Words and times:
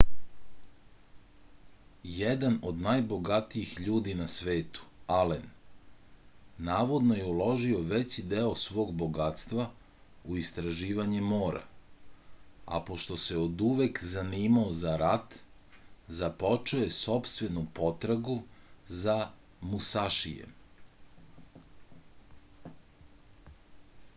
jedan 2.11 2.53
od 2.69 2.79
najbogatijih 2.85 3.73
ljudi 3.87 4.13
na 4.21 4.25
svetu 4.35 4.85
alen 5.17 5.43
navodno 6.69 7.17
je 7.19 7.27
uložio 7.33 7.81
veći 7.91 8.23
deo 8.31 8.55
svog 8.61 8.95
bogatstva 9.01 9.65
u 10.31 10.39
istraživanje 10.45 11.21
mora 11.33 11.61
a 12.77 12.81
pošto 12.89 13.19
se 13.25 13.37
oduvek 13.43 14.03
zanimao 14.15 14.73
za 14.81 14.97
rat 15.05 15.37
započeo 16.23 16.83
je 16.87 16.97
sopstvenu 16.99 17.65
potragu 17.81 18.39
za 19.03 19.19
musašijem 19.75 20.57